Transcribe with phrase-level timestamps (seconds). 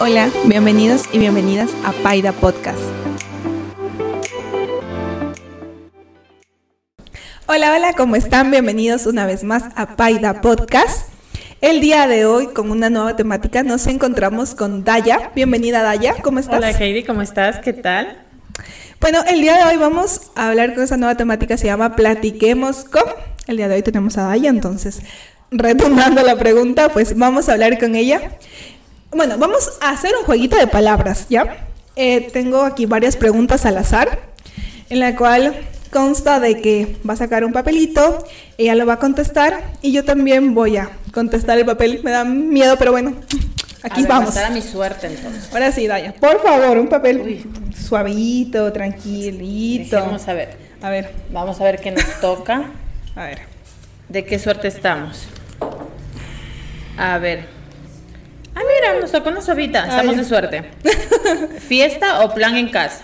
[0.00, 2.78] Hola, bienvenidos y bienvenidas a Paida Podcast.
[7.48, 8.52] Hola, hola, ¿cómo están?
[8.52, 11.08] Bienvenidos una vez más a Paida Podcast.
[11.60, 15.32] El día de hoy, con una nueva temática, nos encontramos con Daya.
[15.34, 16.58] Bienvenida, Daya, ¿cómo estás?
[16.58, 17.58] Hola, Heidi, ¿cómo estás?
[17.58, 18.24] ¿Qué tal?
[19.00, 22.84] Bueno, el día de hoy vamos a hablar con esa nueva temática, se llama Platiquemos
[22.84, 23.02] con.
[23.48, 25.00] El día de hoy tenemos a Daya, entonces,
[25.50, 28.38] retomando la pregunta, pues vamos a hablar con ella.
[29.10, 31.66] Bueno, vamos a hacer un jueguito de palabras, ¿ya?
[31.96, 34.20] Eh, tengo aquí varias preguntas al azar,
[34.90, 35.54] en la cual
[35.90, 38.24] consta de que va a sacar un papelito,
[38.58, 42.00] ella lo va a contestar y yo también voy a contestar el papel.
[42.04, 43.14] Me da miedo, pero bueno,
[43.82, 44.36] aquí a ver, vamos.
[44.36, 45.48] a mi suerte entonces.
[45.52, 50.00] Ahora sí, Daya, por favor, un papel suavito, tranquilito.
[50.00, 50.56] Vamos a ver.
[50.82, 52.70] A ver, Vamos a ver qué nos toca.
[53.16, 53.40] a ver.
[54.08, 55.26] ¿De qué suerte estamos?
[56.98, 57.57] A ver.
[58.58, 59.86] Ah, mira, nos tocó una suavita.
[59.86, 60.64] Estamos de suerte.
[61.68, 63.02] ¿Fiesta o plan en casa?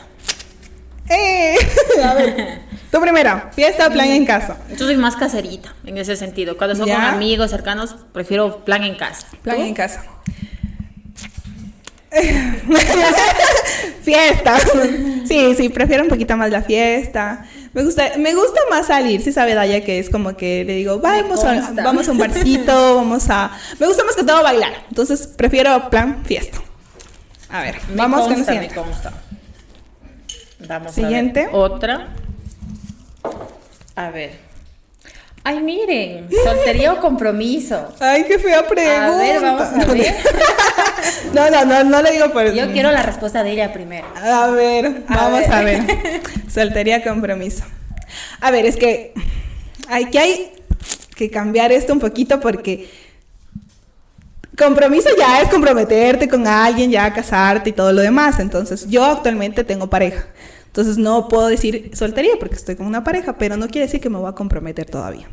[1.08, 1.55] ¡Eh!
[2.05, 2.58] A ver,
[2.91, 4.56] tu primera, fiesta o plan en casa.
[4.70, 6.56] Yo soy más caserita en ese sentido.
[6.56, 6.96] Cuando son ¿Ya?
[6.96, 9.28] con amigos cercanos, prefiero plan en casa.
[9.42, 10.02] Plan en casa.
[14.02, 14.58] fiesta.
[15.24, 17.46] Sí, sí, prefiero un poquito más la fiesta.
[17.75, 21.00] Me gusta, me gusta más salir, sí sabe Daya que es como que le digo,
[21.00, 23.50] vamos a, vamos a un barcito, vamos a...
[23.80, 26.58] Me gusta más que todo bailar, entonces prefiero plan fiesta.
[27.48, 28.75] A ver, Me vamos con consta, siguiente.
[28.77, 29.12] Me consta.
[30.67, 31.41] Vamos Siguiente.
[31.41, 31.55] a ver.
[31.55, 32.08] Otra.
[33.97, 34.33] A ver.
[35.42, 36.28] Ay, miren.
[36.42, 37.92] Soltería o compromiso.
[38.00, 39.06] Ay, qué fea pregunta.
[39.14, 40.14] A ver, vamos a ver.
[41.34, 44.06] No, no, no, no le digo por Yo quiero la respuesta de ella primero.
[44.16, 45.52] A ver, A vamos ver.
[45.52, 45.82] a ver.
[46.48, 47.64] Soltería compromiso.
[48.40, 49.12] A ver, es que
[49.88, 50.52] aquí hay
[51.16, 52.88] que cambiar esto un poquito porque
[54.56, 58.38] compromiso ya es comprometerte con alguien, ya casarte y todo lo demás.
[58.38, 60.27] Entonces, yo actualmente tengo pareja.
[60.66, 64.11] Entonces, no puedo decir soltería porque estoy con una pareja, pero no quiere decir que
[64.11, 65.28] me voy a comprometer todavía.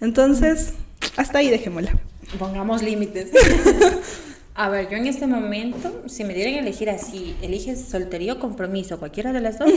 [0.00, 0.72] Entonces,
[1.16, 1.92] hasta ahí dejémosla.
[2.38, 3.30] Pongamos límites.
[4.58, 8.38] A ver, yo en este momento, si me dieran a elegir así, eliges soltería o
[8.38, 9.70] compromiso, cualquiera de las dos,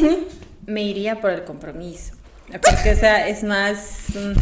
[0.66, 2.14] me iría por el compromiso.
[2.52, 4.06] Porque, o sea, es más.
[4.16, 4.40] mm,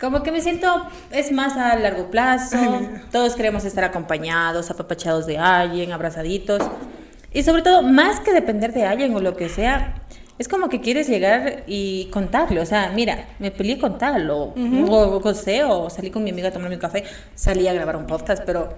[0.00, 0.66] Como que me siento,
[1.10, 2.56] es más a largo plazo.
[3.12, 6.62] Todos queremos estar acompañados, apapachados de alguien, abrazaditos.
[7.32, 10.02] Y sobre todo, más que depender de alguien o lo que sea,
[10.38, 12.60] es como que quieres llegar y contarle.
[12.60, 14.54] O sea, mira, me peleé con tal, o,
[14.88, 17.04] o, o sé, o salí con mi amiga a tomarme un café,
[17.36, 18.70] salí a grabar un podcast, pero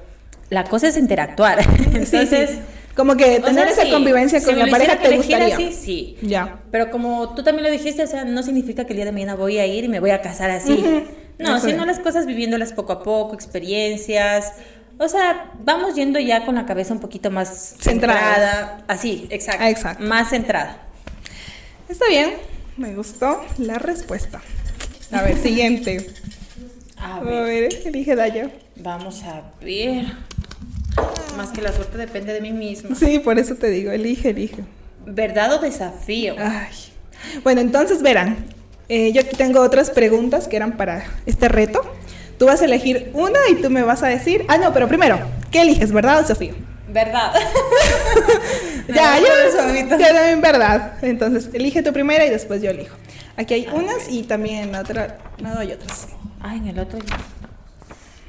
[0.51, 1.61] la cosa es interactuar.
[1.93, 2.59] Entonces, sí.
[2.95, 5.55] Como que o tener sea, esa sí, convivencia con la pareja te gustaría.
[5.55, 6.17] así, sí.
[6.23, 6.61] Ya.
[6.71, 9.35] Pero como tú también lo dijiste, o sea, no significa que el día de mañana
[9.35, 11.05] voy a ir y me voy a casar así.
[11.39, 14.53] No, sino las cosas viviéndolas poco a poco, experiencias.
[14.99, 18.35] O sea, vamos yendo ya con la cabeza un poquito más Centradas.
[18.37, 18.85] centrada.
[18.87, 19.65] Así, exacto.
[19.65, 20.05] Ah, exacto.
[20.05, 20.79] Más centrada.
[21.89, 22.35] Está bien,
[22.77, 24.41] me gustó la respuesta.
[25.11, 26.07] A ver, siguiente.
[27.05, 28.51] A A ver, ver, elige Daya.
[28.77, 30.07] vamos a ver.
[31.37, 32.95] Más que la suerte depende de mí misma.
[32.97, 34.65] Sí, por eso te digo, elige, elige.
[35.07, 36.35] ¿Verdad o desafío?
[36.39, 36.73] Ay.
[37.43, 38.47] Bueno, entonces verán,
[38.89, 41.81] eh, yo aquí tengo otras preguntas que eran para este reto.
[42.39, 44.45] Tú vas a elegir una y tú me vas a decir.
[44.49, 45.19] Ah, no, pero primero,
[45.51, 46.55] ¿qué eliges, verdad o desafío?
[46.93, 47.33] ¿Verdad?
[48.89, 49.57] Ya, yo, yo
[49.97, 50.93] también, verdad.
[51.03, 52.95] Entonces, elige tu primera y después yo elijo.
[53.37, 56.09] Aquí hay unas y también en la otra lado hay otras.
[56.41, 56.99] Ay, en el otro.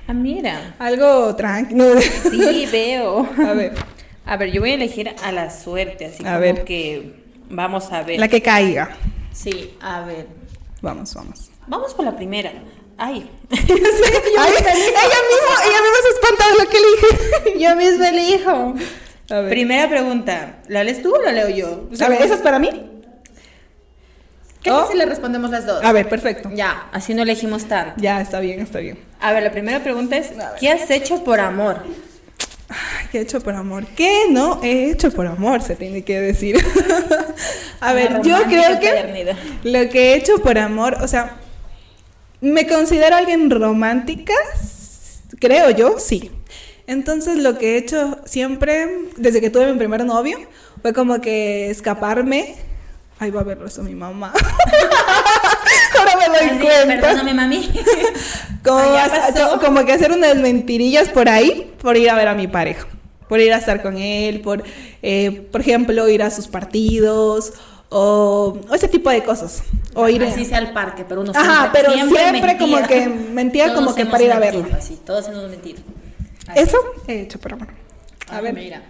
[0.07, 0.75] Ah, mira.
[0.79, 1.99] Algo tranquilo.
[1.99, 3.27] Sí, veo.
[3.47, 3.73] A ver,
[4.25, 6.63] A ver, yo voy a elegir a la suerte, así A como ver.
[6.63, 7.13] que
[7.49, 8.19] vamos a ver.
[8.19, 8.95] la que caiga.
[9.31, 10.27] Sí, a ver.
[10.81, 11.49] Vamos, vamos.
[11.67, 12.51] Vamos por la primera.
[12.97, 13.29] Ay.
[13.51, 17.59] Ay, ella misma, ella misma se espanta de lo que elige.
[17.63, 18.73] yo mismo elijo.
[19.29, 19.49] A ver.
[19.49, 20.59] Primera pregunta.
[20.67, 21.87] ¿La lees tú o la leo yo?
[21.91, 22.69] O sea, A ver, ¿esa es para mí?
[24.65, 24.87] ¿Qué Oh.
[24.91, 25.83] si le respondemos las dos?
[25.83, 26.49] A ver, perfecto.
[26.51, 27.93] Ya, así no elegimos tanto.
[27.97, 28.97] Ya, está bien, está bien.
[29.19, 30.31] A ver, la primera pregunta es.
[30.59, 31.83] ¿qué has hecho por amor?
[32.67, 33.85] Ay, ¿Qué he hecho por amor?
[33.95, 35.61] ¿Qué no he hecho por amor?
[35.61, 36.57] Se tiene que decir.
[37.79, 41.35] A ver, Una yo creo que lo que he hecho por amor, o sea,
[42.41, 44.33] me considero alguien romántica,
[45.39, 46.31] creo yo, sí.
[46.87, 50.39] Entonces lo que he hecho siempre, desde que tuve mi primer novio,
[50.81, 52.55] fue como que escaparme.
[53.19, 54.33] Ahí va a verlo eso mi mamá.
[55.99, 57.01] Ahora me doy Así, cuenta.
[57.01, 57.71] Perdóname, mami.
[58.63, 62.87] Como, Ah, que hacer unas mentirillas por ahí, por ir a ver a mi pareja,
[63.29, 64.63] por ir a estar con él, por,
[65.01, 67.53] eh, por ejemplo, ir a sus partidos
[67.89, 69.63] o, o ese tipo de cosas.
[69.93, 73.67] O ir Así sea al parque, pero uno Ajá, siempre, pero siempre como que mentía
[73.67, 74.65] Todos como que para ir a verlo.
[74.77, 75.79] Así, todos hemos mentido.
[76.47, 76.59] Así.
[76.59, 76.77] Eso
[77.07, 77.67] he hecho por amor.
[78.29, 78.53] A Ay, ver.
[78.53, 78.81] Mira.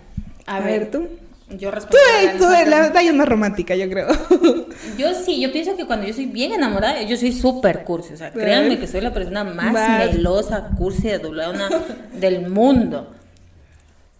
[0.48, 1.08] A, ver, tú.
[1.50, 1.98] Yo Tú, respondo.
[2.40, 4.08] tú, eh, la Daya es más romántica, yo creo.
[4.98, 8.14] Yo sí, yo pienso que cuando yo soy bien enamorada, yo soy súper cursi.
[8.14, 10.14] O sea, créanme que soy la persona más, Más.
[10.14, 11.70] melosa, cursi, adulona
[12.14, 13.12] del mundo.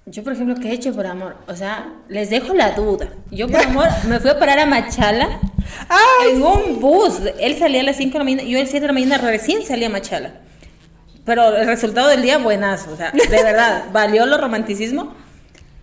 [0.06, 1.36] Yo, por ejemplo, ¿qué he hecho por amor?
[1.48, 3.08] O sea, les dejo la duda.
[3.32, 5.40] Yo por amor me fui a parar a Machala
[5.90, 6.32] ¡Ay!
[6.36, 7.22] en un bus.
[7.40, 9.18] Él salía a las 5 de la mañana, yo a las 7 de la mañana
[9.18, 10.42] recién salí a Machala.
[11.26, 12.92] Pero el resultado del día, buenazo.
[12.92, 15.16] O sea, de verdad, valió lo romanticismo.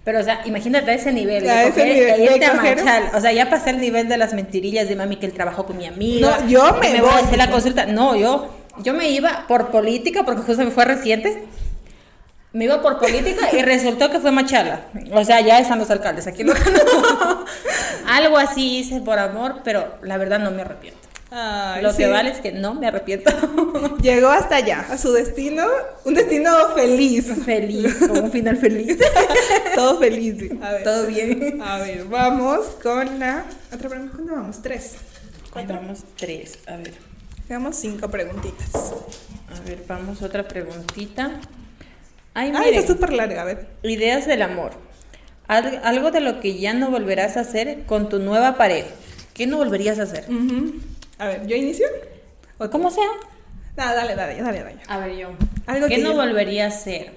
[0.05, 1.49] Pero, o sea, imagínate a ese nivel.
[1.49, 3.11] A de ese coger nivel, irte de a coger- Machala.
[3.15, 5.77] O sea, ya pasé el nivel de las mentirillas de mami que él trabajó con
[5.77, 6.39] mi amiga.
[6.41, 7.87] No, yo me voy a hacer la consulta.
[7.87, 11.45] No, yo, yo me iba por política, porque justo me fue reciente.
[12.53, 14.83] Me iba por política y resultó que fue Machala.
[15.13, 16.43] O sea, ya están los alcaldes aquí.
[16.43, 16.53] lo-
[18.09, 20.99] Algo así hice por amor, pero la verdad no me arrepiento.
[21.35, 21.99] Ay, Lo sí.
[21.99, 23.31] que vale es que no me arrepiento.
[24.03, 25.65] Llegó hasta allá, a su destino,
[26.05, 27.27] un destino feliz.
[27.45, 28.99] feliz, con un final feliz.
[29.75, 30.37] Todo feliz.
[30.39, 30.51] sí.
[30.63, 30.83] A ver.
[30.85, 31.63] Todo bien.
[31.63, 34.13] A ver, vamos con la otra pregunta.
[34.17, 34.61] ¿Cuánto vamos?
[34.63, 34.93] Tres.
[35.55, 36.59] Ahí vamos tres.
[36.67, 36.93] A ver,
[37.49, 38.71] Llevamos cinco preguntitas.
[38.75, 41.41] a ver, vamos otra preguntita.
[42.35, 42.75] Ay, Ah, miren.
[42.75, 43.67] esta es súper larga, a ver.
[43.83, 44.73] Ideas del amor.
[45.49, 48.89] Al- algo de lo que ya no volverás a hacer con tu nueva pareja.
[49.35, 50.25] ¿Qué no volverías a hacer?
[50.29, 50.75] Ujú.
[51.19, 51.87] A ver, ¿yo inicio?
[52.59, 52.69] ¿O?
[52.71, 53.07] Como sea.
[53.77, 54.77] Nada, dale, dale, dale, dale.
[54.89, 55.29] A ver, yo.
[55.67, 57.13] Algo ¿Qué que no yo- volvería a hacer?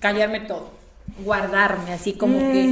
[0.00, 0.70] Callarme todo.
[1.24, 2.66] Guardarme, así como que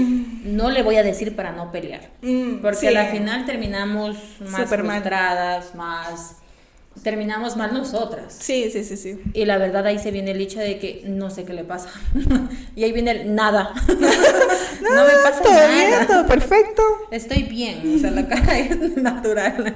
[0.44, 2.02] no le voy a decir para no pelear.
[2.22, 2.86] Mm, Porque sí.
[2.86, 4.66] a la final terminamos más mal.
[4.68, 6.36] frustradas, más.
[7.02, 8.36] Terminamos mal nosotras.
[8.38, 9.20] Sí, sí, sí, sí.
[9.32, 11.88] Y la verdad ahí se viene el hecho de que no sé qué le pasa.
[12.76, 13.72] y ahí viene el nada.
[13.88, 15.68] no me pasa todo nada.
[15.74, 16.82] bien, todo perfecto.
[17.10, 19.74] Estoy bien, o sea, la cara es natural.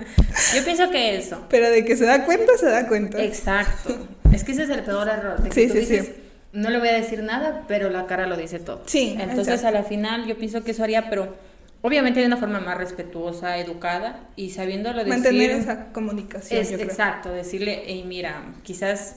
[0.55, 1.43] Yo pienso que eso.
[1.49, 3.23] Pero de que se da cuenta, se da cuenta.
[3.23, 3.97] Exacto.
[4.33, 5.43] Es que ese es el peor error.
[5.43, 6.13] De que Sí, tú sí, dices, sí.
[6.53, 8.83] no le voy a decir nada, pero la cara lo dice todo.
[8.87, 9.69] Sí, Entonces exacto.
[9.69, 11.35] a la final yo pienso que eso haría, pero
[11.83, 15.11] obviamente de una forma más respetuosa, educada y sabiéndolo decir.
[15.13, 16.61] Mantener esa comunicación.
[16.61, 16.89] Es, yo creo.
[16.89, 19.17] exacto, decirle, hey, mira, quizás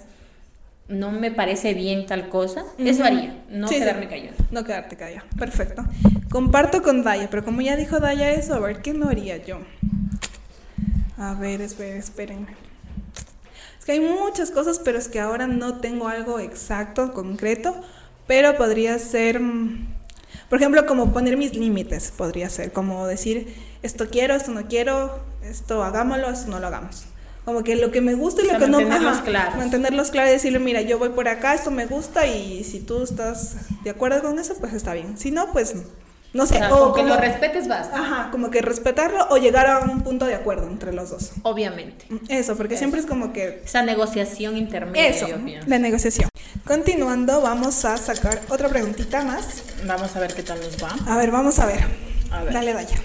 [0.88, 2.64] no me parece bien tal cosa.
[2.78, 3.04] Eso Ujú.
[3.04, 3.80] haría, no Sí, sí.
[3.80, 4.36] quedarme callada.
[4.52, 5.26] No quedarte callado.
[5.38, 5.84] Perfecto.
[6.30, 9.60] Comparto con Daya, pero como ya dijo Daya eso, a ver, ¿qué no haría yo?
[11.18, 12.48] A ver, esperen, espérenme.
[13.80, 17.76] Es que hay muchas cosas, pero es que ahora no tengo algo exacto, concreto,
[18.28, 19.95] pero podría ser, mm,
[20.50, 25.20] por ejemplo, como poner mis límites, podría ser, como decir, esto quiero, esto no quiero,
[25.44, 27.06] esto hagámoslo, esto no lo hagamos.
[27.46, 29.56] Como que lo que me gusta y O sea, lo que no mantenerlos claros.
[29.56, 33.04] mantenerlos claros y decirle, mira, yo voy por acá, esto me gusta y si tú
[33.04, 35.18] estás de acuerdo con eso, pues está bien.
[35.18, 35.76] Si no, pues
[36.36, 36.56] no sé.
[36.56, 37.98] O sea, o que como- lo respetes basta.
[37.98, 41.32] Ajá, como que respetarlo o llegar a un punto de acuerdo entre los dos.
[41.44, 42.06] Obviamente.
[42.30, 42.80] Eso, porque Eso.
[42.82, 45.68] siempre es como que Esa negociación intermedia, eso, yo pienso.
[45.70, 46.30] la negociación.
[46.66, 49.64] Continuando, vamos a sacar otra preguntita más.
[49.86, 50.96] Vamos a ver qué tal nos va.
[51.12, 51.80] A ver, vamos a ver.
[52.32, 52.54] A ver.
[52.54, 52.98] Dale, Daya.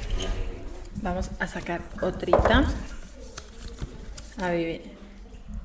[1.02, 2.64] Vamos a sacar otrita.
[4.42, 4.82] A vivir.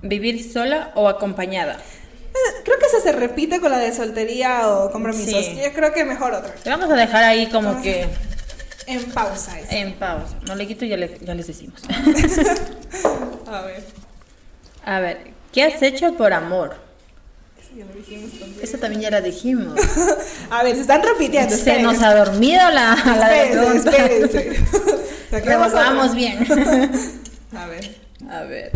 [0.02, 1.78] ¿Vivir sola o acompañada?
[2.92, 5.46] Que esa se repite con la de soltería o compromisos.
[5.46, 5.58] Sí.
[5.64, 6.54] Yo creo que mejor otra.
[6.64, 8.06] Le vamos a dejar ahí como Vamos que
[8.88, 9.76] En pausa esa.
[9.76, 10.36] en pausa.
[10.48, 11.82] No le quito y ya, le- ya les decimos.
[13.48, 13.84] A ver.
[14.86, 15.18] A ver,
[15.52, 16.76] ¿qué has hecho por amor?
[17.60, 18.60] Eso ya dijimos también.
[18.62, 19.80] Eso también ya la dijimos.
[20.52, 21.56] A ver, se están repitiendo.
[21.56, 24.60] Se nos ha dormido la, la Espérense, espérense.
[25.74, 26.46] Vamos bien.
[27.56, 27.96] A ver,
[28.30, 28.72] A ver,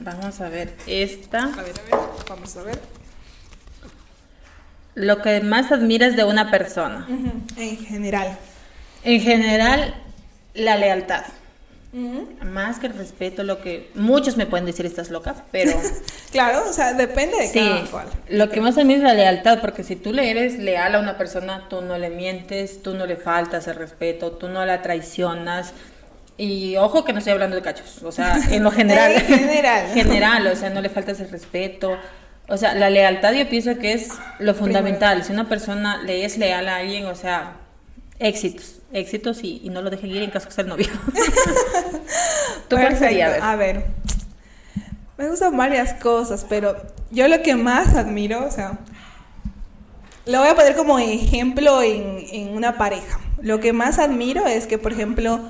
[0.00, 1.44] vamos a ver esta.
[1.44, 2.00] a ver, a ver.
[2.28, 2.78] Vamos a ver.
[4.94, 7.06] Lo que más admiras de una persona.
[7.56, 8.36] En general.
[9.04, 9.94] En general,
[10.54, 11.24] la lealtad.
[12.42, 15.72] Más que el respeto, lo que muchos me pueden decir estás loca, pero
[16.32, 18.06] Claro, o sea, depende de sí, cada cual.
[18.30, 21.18] lo que más admiro es la lealtad, porque si tú le eres leal a una
[21.18, 25.74] persona, tú no le mientes, tú no le faltas el respeto, tú no la traicionas.
[26.38, 29.12] Y ojo que no estoy hablando de cachos, o sea, en lo general.
[29.12, 29.86] En general.
[29.94, 31.98] general, o sea, no le faltas el respeto.
[32.52, 35.24] O sea, la lealtad yo pienso que es lo fundamental.
[35.24, 37.54] Si una persona le es leal a alguien, o sea,
[38.18, 40.88] éxitos, éxitos y, y no lo dejen ir en caso que sea el novio.
[42.68, 43.28] ¿Tú cuál sería?
[43.28, 43.42] A ver.
[43.42, 43.84] A ver.
[45.16, 46.76] Me gustan varias cosas, pero
[47.10, 48.78] yo lo que más admiro, o sea,
[50.26, 53.18] lo voy a poner como ejemplo en, en una pareja.
[53.40, 55.40] Lo que más admiro es que, por ejemplo,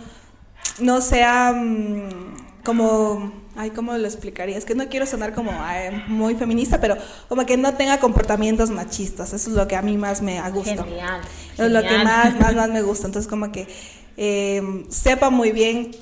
[0.79, 4.57] no sea mm, como, ay, ¿cómo lo explicaría?
[4.57, 6.97] Es que no quiero sonar como ay, muy feminista, pero
[7.29, 9.33] como que no tenga comportamientos machistas.
[9.33, 10.85] Eso es lo que a mí más me gusta.
[10.85, 11.21] Genial.
[11.59, 12.05] Es lo que genial.
[12.05, 13.07] más, más, más me gusta.
[13.07, 13.67] Entonces, como que
[14.17, 15.93] eh, sepa muy bien,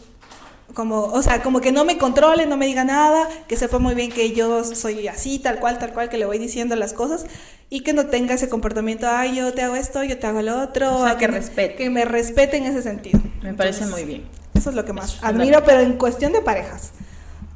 [0.74, 3.94] como, o sea, como que no me controle, no me diga nada, que sepa muy
[3.94, 7.26] bien que yo soy así, tal cual, tal cual, que le voy diciendo las cosas
[7.70, 10.60] y que no tenga ese comportamiento, ay, yo te hago esto, yo te hago lo
[10.60, 10.98] otro.
[10.98, 11.74] O sea, que me- respete.
[11.76, 13.20] Que me respete en ese sentido.
[13.42, 14.24] Me parece Entonces, muy bien.
[14.54, 16.90] Eso es lo que más Es admiro, pero en cuestión de parejas.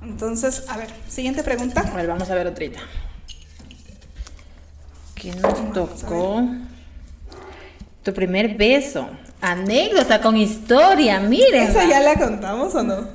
[0.05, 1.81] Entonces, a ver, siguiente pregunta.
[1.81, 2.81] A ver, vamos a ver otrita.
[5.15, 6.43] ¿Qué nos tocó?
[8.03, 9.09] Tu primer beso.
[9.41, 11.65] Anécdota con historia, miren.
[11.69, 13.09] ¿Esa ya la contamos o no?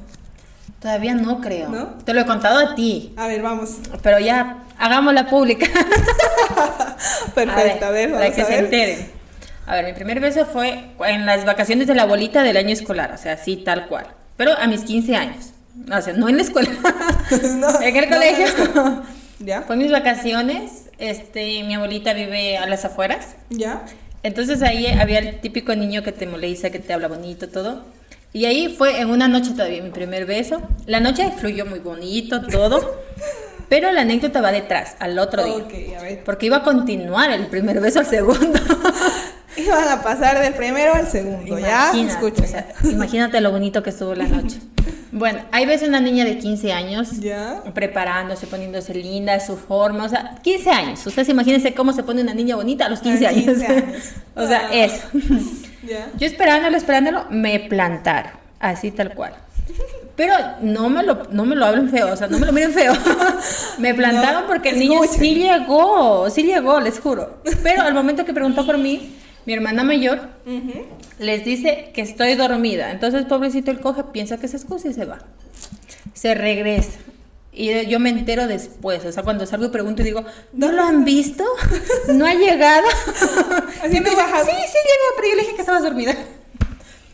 [0.81, 1.69] Todavía no creo.
[1.69, 1.85] ¿No?
[2.05, 3.77] Te lo he contado a ti, A ver, vamos.
[4.01, 5.67] pero ya hagámosla pública.
[7.35, 9.11] Perfecto, a ver, para vamos que a se enteren.
[9.67, 13.11] A ver, mi primer beso fue en las vacaciones de la abuelita del año escolar,
[13.13, 14.07] o sea, así tal cual.
[14.37, 15.51] Pero a mis 15 años.
[15.91, 16.69] O sea, no en la escuela.
[17.57, 18.45] No, en el no, colegio.
[18.73, 19.03] no,
[19.39, 19.61] ¿Ya?
[19.61, 20.85] Fue mis vacaciones.
[20.97, 23.35] Este, mi abuelita vive a las afueras.
[23.49, 23.83] ¿Ya?
[24.23, 27.83] Entonces ahí había el típico niño que te molesta, que te habla bonito, todo.
[28.33, 30.61] Y ahí fue en una noche todavía mi primer beso.
[30.87, 32.99] La noche fluyó muy bonito, todo.
[33.69, 35.99] Pero la anécdota va detrás, al otro día.
[35.99, 36.23] A ver.
[36.23, 38.59] Porque iba a continuar el primer beso al segundo.
[39.57, 41.91] Iban a pasar del primero al segundo, ¿ya?
[41.93, 42.45] Imagínate, Escuchen.
[42.45, 44.59] o sea, imagínate lo bonito que estuvo la noche.
[45.11, 47.61] Bueno, ahí ves una niña de 15 años ¿Ya?
[47.73, 51.05] preparándose, poniéndose linda, su forma, o sea, 15 años.
[51.07, 53.43] Ustedes imagínense cómo se pone una niña bonita a los 15 A años.
[53.45, 53.85] 15 años.
[54.35, 54.73] o sea, Ah.
[54.75, 55.01] eso.
[55.87, 56.07] ¿Ya?
[56.17, 59.33] Yo esperándolo, esperándolo, me plantaron, así tal cual.
[60.15, 62.71] Pero no me lo, no me lo hablen feo, o sea, no me lo miren
[62.73, 62.91] feo.
[63.77, 65.23] me plantaron No, porque el niño escuchen.
[65.23, 67.41] sí llegó, sí llegó, les juro.
[67.63, 69.15] Pero al momento que preguntó por mí,
[69.49, 70.19] mi hermana mayor
[71.17, 72.91] les dice que estoy dormida.
[72.91, 75.17] Entonces, pobrecito, él coge, piensa que se excusa y se va.
[76.13, 76.99] Se regresa.
[77.51, 80.83] Y yo me entero después, o sea, cuando salgo y pregunto y digo, ¿no lo
[80.83, 81.43] han visto?
[82.09, 82.87] ¿No ha llegado?
[83.83, 86.15] Así me dice, sí, sí llegó, pero yo le dije que estabas dormida.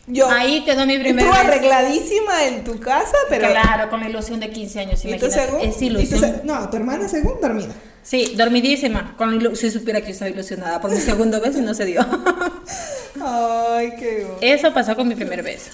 [0.08, 0.30] Yo.
[0.30, 1.40] Ahí quedó mi primer Tú beso.
[1.42, 3.48] arregladísima en tu casa, pero.
[3.50, 5.60] Claro, con la ilusión de 15 años, ¿Y tú según?
[5.60, 6.42] Es ¿Y tú ilusión.
[6.44, 7.74] No, tu hermana según dormida.
[8.02, 9.16] Sí, dormidísima.
[9.16, 11.74] Con la ilu- si supiera que yo estaba ilusionada por mi segundo beso y no
[11.74, 12.00] se dio.
[13.20, 14.38] Ay, qué bueno.
[14.42, 15.70] Eso pasó con mi primer beso.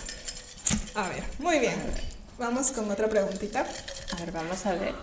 [0.94, 1.74] A ver, muy bien.
[2.38, 3.66] Vamos con otra preguntita.
[4.16, 4.94] A ver, vamos a ver.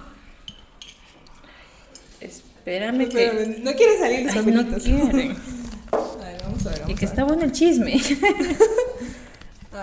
[2.20, 3.26] Espérame que...
[3.26, 5.38] Espérame, no quiere salir los Ay, no quieren.
[5.92, 6.82] A ver, vamos a ver.
[6.88, 7.94] Y que a está bueno el chisme.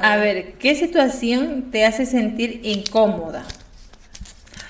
[0.03, 3.45] A ver, ¿qué situación te hace sentir incómoda?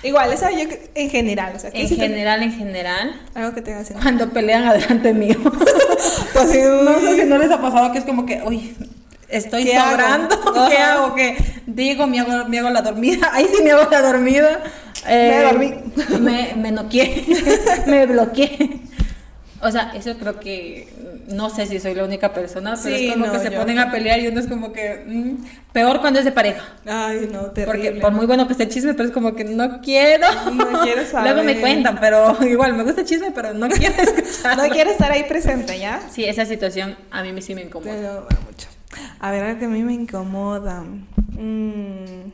[0.02, 1.54] Igual, esa yo en general.
[1.56, 4.02] O sea, ¿qué En si te- general, en general, Algo que te haga sentir.
[4.02, 5.36] cuando pelean adelante mío.
[6.38, 8.76] Así, No sé si no les ha pasado que es como que, uy,
[9.28, 10.38] estoy ¿Qué sobrando.
[10.68, 11.14] ¿Qué hago?
[11.14, 13.30] Que digo, me hago, me hago la dormida.
[13.32, 14.62] Ahí sí me hago la dormida.
[15.06, 15.74] Me dormí.
[16.20, 17.24] Me, me noqueé.
[17.86, 18.80] me bloqueé.
[19.62, 20.86] O sea, eso creo que
[21.28, 23.58] no sé si soy la única persona, pero Sí, es como no, que se yo-
[23.58, 26.62] ponen a pelear y uno es como que mm, peor cuando es de pareja.
[26.84, 27.64] Ay, no, terrible.
[27.88, 30.26] Porque por muy bueno que esté el chisme, pero es como que no quiero.
[30.52, 31.60] No quiero Luego me saber.
[31.60, 34.56] cuentan, pero igual me gusta el chisme, pero no quiero escuchar.
[34.58, 36.02] No quiere estar ahí presente, ¿ya?
[36.10, 37.92] Sí, esa situación a mí me- sí me incomoda.
[37.94, 38.68] Pero bueno, mucho.
[39.20, 40.82] A ver, algo que a mí me incomoda.
[41.30, 42.30] Mm,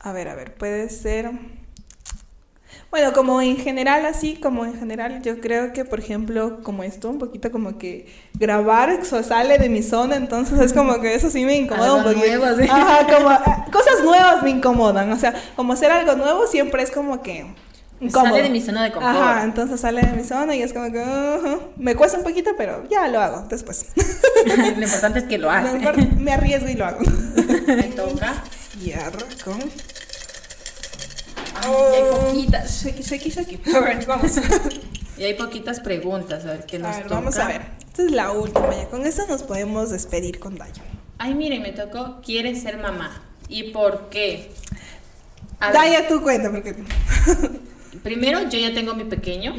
[0.00, 1.30] A ver, a ver, puede ser.
[2.94, 7.10] Bueno, como en general, así como en general, yo creo que, por ejemplo, como esto,
[7.10, 11.28] un poquito como que grabar eso sale de mi zona, entonces es como que eso
[11.28, 12.38] sí me incomoda Algo un poquito.
[12.38, 12.68] nuevo, sí.
[12.70, 16.92] Ajá, como ah, cosas nuevas me incomodan, o sea, como hacer algo nuevo siempre es
[16.92, 17.44] como que
[17.98, 18.30] incómodo.
[18.30, 19.16] Sale de mi zona de confort.
[19.16, 21.04] Ajá, entonces sale de mi zona y es como que
[21.76, 23.86] me cuesta un poquito, pero ya lo hago después.
[24.46, 27.00] lo importante es que lo importa, me arriesgo y lo hago.
[27.66, 28.34] Me toca.
[28.78, 29.58] Cierro con.
[31.54, 32.86] Ay, y hay poquitas.
[33.74, 34.32] A ver, vamos.
[35.16, 37.14] Y hay poquitas preguntas, a ver qué A nos ver, toca.
[37.14, 37.62] vamos a ver.
[37.86, 38.88] Esta es la última ya.
[38.88, 40.82] Con esta nos podemos despedir con Dayo.
[41.18, 43.22] Ay, miren, me tocó ¿Quieres ser mamá?
[43.48, 44.50] ¿Y por qué?
[45.60, 46.74] A ver, Daya, tú cuenta, porque.
[48.02, 49.54] primero, yo ya tengo mi pequeño.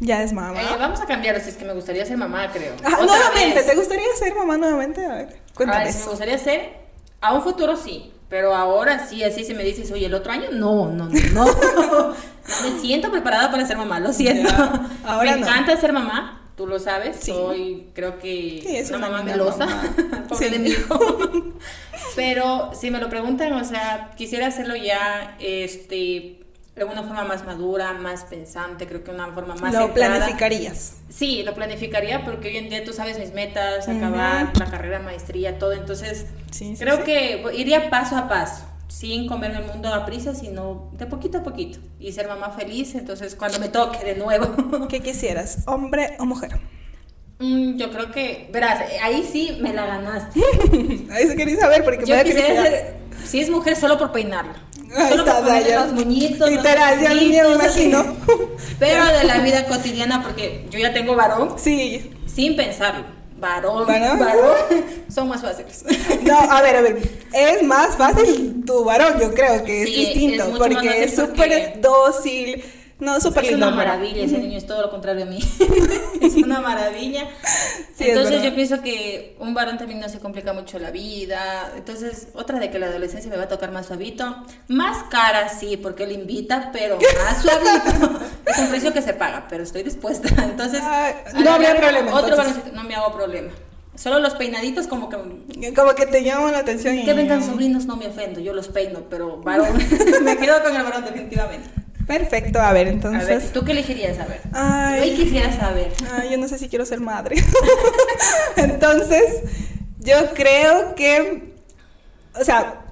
[0.00, 0.60] Ya es mamá.
[0.60, 2.74] Eh, vamos a cambiar, si es que me gustaría ser mamá, creo.
[2.84, 3.66] Ah, nuevamente, vez.
[3.66, 5.06] ¿te gustaría ser mamá nuevamente?
[5.06, 6.72] A ver, A cuéntame ver, si me gustaría ser,
[7.20, 10.48] a un futuro sí, pero ahora sí, así se me dices, oye, el otro año,
[10.52, 12.14] no, no, no, no.
[12.64, 14.48] Me siento preparada para ser mamá, lo siento.
[14.48, 15.46] Ya, ahora me no.
[15.46, 17.30] encanta ser mamá, tú lo sabes, Sí.
[17.32, 20.24] soy, creo que, Sí, es una una mamá melosa, mamá.
[20.28, 20.52] pobre Sí.
[20.52, 20.98] de mi hijo.
[22.16, 26.39] Pero si me lo preguntan, o sea, quisiera hacerlo ya, este,
[26.86, 30.16] de una forma más madura, más pensante, creo que una forma más Lo centrada.
[30.16, 30.94] planificarías.
[31.10, 35.58] Sí, lo planificaría porque hoy en día tú sabes mis metas, acabar la carrera, maestría,
[35.58, 35.72] todo.
[35.72, 37.02] Entonces, Sí, sí, creo sí.
[37.04, 41.42] que iría paso a paso, sin comerme el mundo a prisa, sino de poquito a
[41.42, 41.78] poquito.
[41.98, 44.86] Y ser mamá feliz, entonces cuando me toque de nuevo.
[44.88, 45.58] ¿Qué quisieras?
[45.66, 46.58] ¿Hombre o mujer?
[47.40, 50.40] Mm, yo creo que, verás, ahí sí me la ganaste.
[51.10, 54.12] Ahí se quería saber porque me Yo da quisiera ser, Si es mujer, solo por
[54.12, 54.54] peinarla.
[54.96, 55.84] Ahí Solo está, Daya.
[55.84, 56.38] los moñitos.
[56.40, 57.82] los Literal, ya me así.
[57.84, 58.16] imagino.
[58.78, 62.10] Pero de la vida cotidiana, porque yo ya tengo varón, Sí.
[62.26, 63.04] sin pensarlo.
[63.38, 64.18] Varón, ¿Varón?
[64.18, 64.56] varón,
[65.12, 65.82] son más fáciles.
[66.22, 66.98] No, a ver, a ver.
[67.32, 70.44] Es más fácil tu varón, yo creo que Sí, es distinto.
[70.44, 72.62] es porque es súper dócil.
[73.00, 75.38] No, súper Es una maravilla, ese niño es todo lo contrario a mí.
[76.20, 77.28] es una maravilla.
[77.96, 81.70] Sí, Entonces yo pienso que un varón también no se complica mucho la vida.
[81.76, 84.42] Entonces, otra de que la adolescencia me va a tocar más suavito.
[84.68, 88.20] Más cara, sí, porque él invita, pero más suavito.
[88.46, 90.30] es un precio que se paga, pero estoy dispuesta.
[90.44, 93.50] Entonces, Ay, a no habría problema, Otro varón, no me hago problema.
[93.94, 95.74] Solo los peinaditos como que...
[95.74, 97.04] Como que te llama la atención.
[97.04, 99.76] Que vengan sobrinos no me ofendo, yo los peino, pero varón,
[100.22, 101.68] me quedo con el varón definitivamente.
[102.18, 103.28] Perfecto, a ver, A entonces.
[103.28, 104.40] ver, ¿tú qué elegirías saber?
[104.52, 105.10] Ay.
[105.10, 105.92] Yo quisiera saber.
[106.12, 107.36] Ay, yo no sé si quiero ser madre.
[108.56, 109.42] Entonces,
[109.98, 111.54] yo creo que,
[112.38, 112.82] o sea,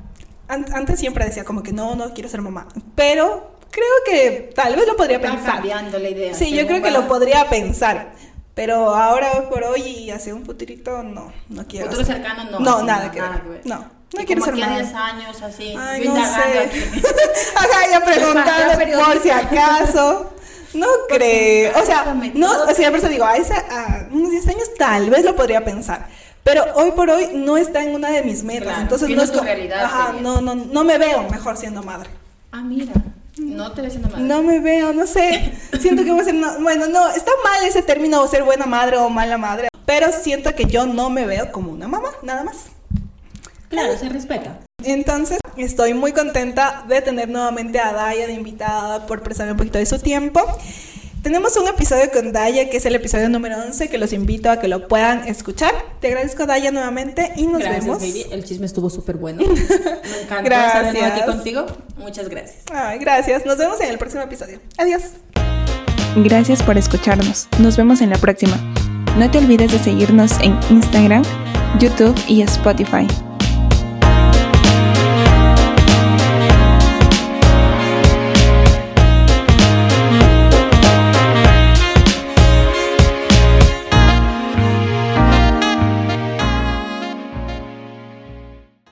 [0.47, 4.77] an- antes siempre decía como que no, no quiero ser mamá, pero creo que tal
[4.77, 5.55] vez lo podría pensar.
[5.55, 6.35] cambiando la idea.
[6.35, 8.13] Sí, yo creo que lo podría pensar,
[8.55, 11.87] pero ahora por hoy y hacia un futurito no, no quiero.
[11.87, 12.17] Futuro hacer.
[12.17, 12.61] cercano no.
[12.61, 13.43] No, nada que ver.
[13.43, 13.61] ver.
[13.65, 13.85] No,
[14.17, 14.83] no quiero ser madre.
[14.83, 15.75] 10 años, así.
[15.79, 16.23] Ay, no sé.
[17.57, 20.33] Ajá, ya preguntando por si acaso.
[20.75, 21.73] No creo.
[21.81, 25.09] O sea, no, o sea, por eso digo, a, esa, a unos 10 años tal
[25.11, 26.07] vez lo podría pensar.
[26.45, 28.65] Pero hoy por hoy no está en una de mis metas.
[28.69, 32.09] Claro, entonces no es tu realidad Ajá, no, no, no me veo mejor siendo madre.
[32.53, 32.93] Ah, mira.
[33.37, 34.25] No te ves siendo madre.
[34.25, 35.53] No me veo, no sé.
[35.81, 36.35] Siento que voy a ser.
[36.35, 39.69] una- bueno, no, está mal ese término, ser buena madre o mala madre.
[39.87, 42.67] Pero siento que yo no me veo como una mamá, nada más.
[43.69, 44.61] Claro, se respeta.
[44.85, 49.79] Entonces, estoy muy contenta de tener nuevamente a Daya de invitada por prestarme un poquito
[49.79, 50.41] de su tiempo.
[51.23, 54.61] Tenemos un episodio con Daya, que es el episodio número 11, que los invito a
[54.61, 55.75] que lo puedan escuchar.
[56.01, 57.99] Te agradezco, Daya, nuevamente y nos gracias, vemos.
[57.99, 58.25] baby.
[58.31, 59.43] El chisme estuvo súper bueno.
[59.47, 61.27] Me encantó estar de nuevo aquí Gracias.
[61.27, 61.67] contigo.
[61.99, 62.59] Muchas gracias.
[62.73, 63.45] Ay, gracias.
[63.45, 64.61] Nos vemos en el próximo episodio.
[64.79, 65.03] Adiós.
[66.17, 67.49] Gracias por escucharnos.
[67.59, 68.57] Nos vemos en la próxima.
[69.19, 71.25] No te olvides de seguirnos en Instagram,
[71.81, 73.07] YouTube y Spotify.